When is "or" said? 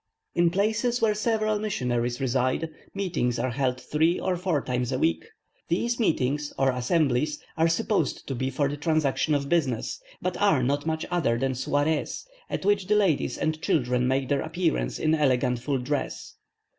4.19-4.35, 6.57-6.71